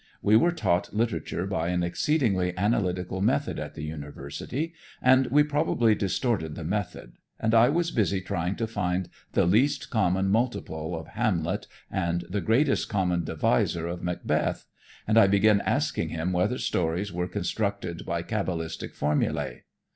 We 0.23 0.35
were 0.35 0.51
taught 0.51 0.95
literature 0.95 1.45
by 1.45 1.67
an 1.67 1.83
exceedingly 1.83 2.57
analytical 2.57 3.21
method 3.21 3.59
at 3.59 3.75
the 3.75 3.83
University, 3.83 4.73
and 4.99 5.27
we 5.27 5.43
probably 5.43 5.93
distorted 5.93 6.55
the 6.55 6.63
method, 6.63 7.13
and 7.39 7.53
I 7.53 7.69
was 7.69 7.91
busy 7.91 8.19
trying 8.19 8.55
to 8.55 8.65
find 8.65 9.09
the 9.33 9.45
least 9.45 9.91
common 9.91 10.29
multiple 10.29 10.99
of 10.99 11.09
Hamlet 11.09 11.67
and 11.91 12.25
the 12.27 12.41
greatest 12.41 12.89
common 12.89 13.23
divisor 13.23 13.85
of 13.85 14.01
Macbeth, 14.01 14.65
and 15.07 15.19
I 15.19 15.27
began 15.27 15.61
asking 15.61 16.09
him 16.09 16.33
whether 16.33 16.57
stories 16.57 17.13
were 17.13 17.27
constructed 17.27 18.03
by 18.03 18.23
cabalistic 18.23 18.95
formulae. 18.95 19.65